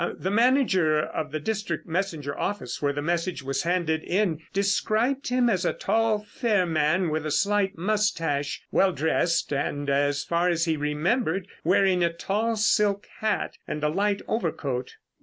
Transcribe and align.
The 0.17 0.31
manager 0.31 0.99
of 0.99 1.31
the 1.31 1.39
district 1.39 1.85
messenger 1.87 2.35
office 2.35 2.81
where 2.81 2.91
the 2.91 3.03
message 3.03 3.43
was 3.43 3.61
handed 3.61 4.01
in 4.03 4.39
described 4.51 5.27
him 5.27 5.47
as 5.47 5.63
a 5.63 5.73
tall, 5.73 6.25
fair 6.27 6.65
man 6.65 7.09
with 7.09 7.23
a 7.23 7.29
slight 7.29 7.77
moustache, 7.77 8.63
well 8.71 8.93
dressed, 8.93 9.53
and, 9.53 9.91
as 9.91 10.23
far 10.23 10.49
as 10.49 10.65
he 10.65 10.75
remembered, 10.75 11.47
wearing 11.63 12.03
a 12.03 12.11
tall 12.11 12.55
silk 12.55 13.05
hat, 13.19 13.59
and 13.67 13.83
a 13.83 13.89
light 13.89 14.23
overcoat." 14.27 14.95